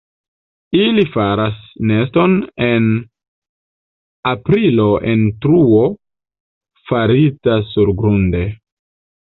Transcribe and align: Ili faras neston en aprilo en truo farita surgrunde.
Ili 0.83 1.01
faras 1.15 1.57
neston 1.91 2.33
en 2.69 2.87
aprilo 4.31 4.89
en 5.13 5.23
truo 5.45 5.85
farita 6.91 7.63
surgrunde. 7.77 8.43